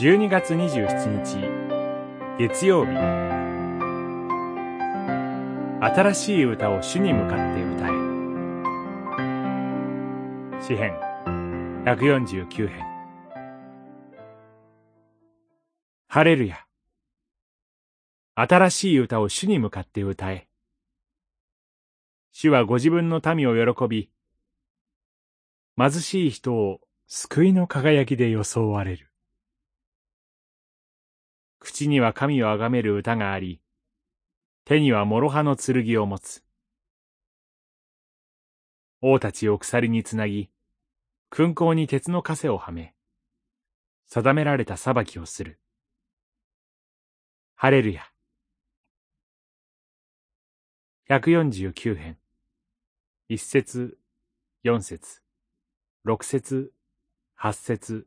[0.00, 1.36] 12月27日
[2.38, 2.92] 月曜日。
[5.82, 7.90] 新しい歌を主に向かって歌え。
[10.62, 10.98] 詩編。
[11.84, 12.82] 149編。
[16.08, 16.64] ハレルヤ。
[18.36, 20.48] 新しい歌を主に向かって歌え。
[22.32, 24.10] 主はご自分の民を喜び
[25.76, 29.09] 貧しい人を救いの輝きで装われる。
[31.60, 33.60] 口には神をあがめる歌があり、
[34.64, 36.42] 手には諸刃の剣を持つ。
[39.02, 40.50] 王たちを鎖につなぎ、
[41.28, 42.94] 勲功に鉄の枷をはめ、
[44.06, 45.60] 定められた裁きをする。
[47.54, 48.06] ハレルヤ。
[51.08, 52.18] 149編。
[53.28, 53.98] 一節、
[54.62, 55.22] 四節、
[56.04, 56.72] 六節、
[57.34, 58.06] 八節、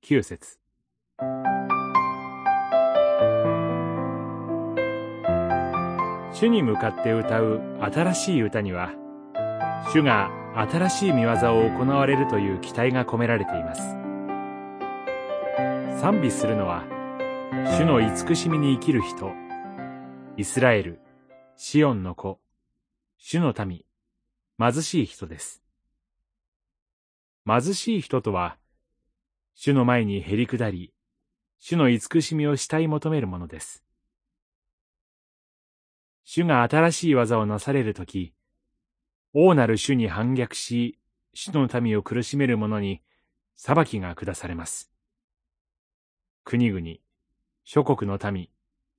[0.00, 0.58] 九節。
[6.40, 8.94] 主に向かって歌う新しい歌には、
[9.92, 11.34] 主が新しい見業を
[11.68, 13.82] 行われるという期待が込められています。
[16.00, 16.86] 賛美するのは、
[17.76, 19.30] 主の慈しみに生きる人、
[20.38, 21.02] イスラエル、
[21.58, 22.40] シオンの子、
[23.18, 23.84] 主の民、
[24.58, 25.62] 貧しい人です。
[27.46, 28.56] 貧しい人とは、
[29.54, 30.94] 主の前にへり下り、
[31.58, 33.84] 主の慈しみを慕い求めるものです。
[36.32, 38.32] 主が新しい技をなされるとき、
[39.34, 40.96] 王なる主に反逆し、
[41.34, 43.02] 主の民を苦しめる者に
[43.56, 44.92] 裁きが下されます。
[46.44, 46.86] 国々、
[47.64, 48.48] 諸国の民、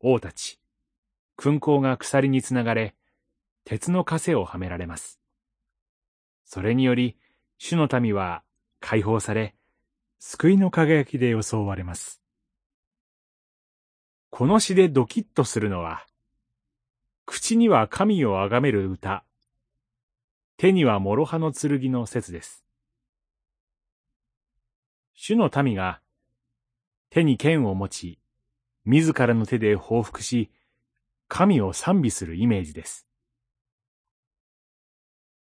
[0.00, 0.60] 王たち、
[1.36, 2.94] 勲功が鎖につながれ、
[3.64, 5.18] 鉄の枷をはめられます。
[6.44, 7.16] それにより、
[7.56, 8.42] 主の民は
[8.80, 9.54] 解放され、
[10.18, 12.20] 救いの輝きで装われます。
[14.28, 16.04] この詩でドキッとするのは、
[17.26, 19.24] 口には神をあがめる歌、
[20.56, 22.64] 手には諸刃の剣の説です。
[25.14, 26.00] 主の民が
[27.10, 28.18] 手に剣を持ち、
[28.84, 30.50] 自らの手で報復し、
[31.28, 33.06] 神を賛美するイメージです。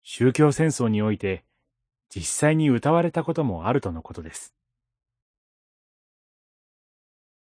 [0.02, 1.44] 宗教戦争において
[2.10, 4.54] 実際に歌われたこともあるとのことです。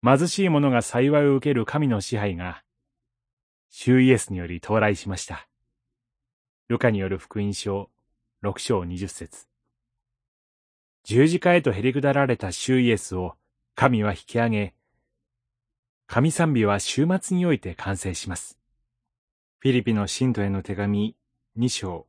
[0.02, 2.62] 貧しい者が幸いを受ける神の支配が、
[3.70, 5.48] 主イエスにより到来しました。
[6.68, 7.90] ルカによる福音書
[8.40, 9.46] 六章二十節
[11.04, 13.34] 十字架へとへり下られた主イエスを
[13.74, 14.74] 神は引き上げ、
[16.06, 18.58] 神賛美は週末において完成します。
[19.60, 21.16] フィリピの信徒への手紙
[21.56, 22.06] 二章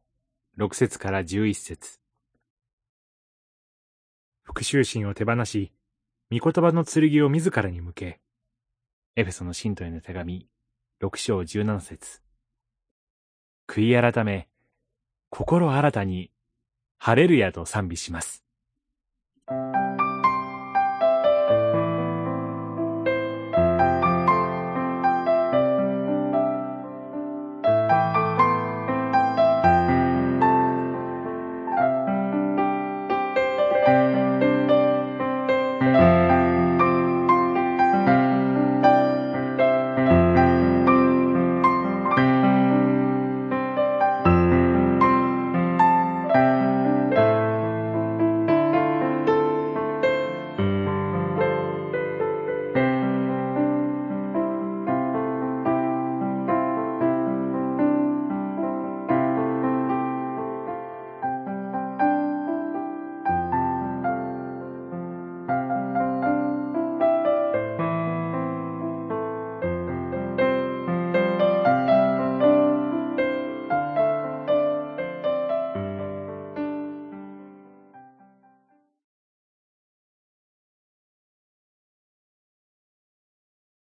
[0.55, 1.99] 六節から十一節
[4.43, 5.71] 復讐心を手放し、
[6.31, 8.19] 御言葉の剣を自らに向け、
[9.15, 10.47] エフェソの信徒への手紙、
[11.01, 12.19] 六章十七節
[13.67, 14.49] 悔い改め、
[15.29, 16.29] 心新たに、
[16.97, 18.43] ハレルヤと賛美します。